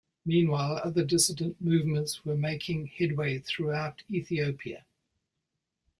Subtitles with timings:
[0.25, 4.83] Meanwhile, other dissident movements were making headway throughout Ethiopia.